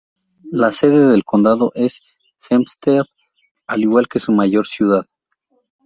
[0.51, 2.01] La sede del condado es
[2.49, 3.03] Hempstead,
[3.67, 5.05] al igual que su mayor ciudad.